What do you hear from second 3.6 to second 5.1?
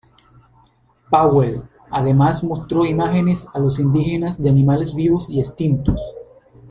indígenas de animales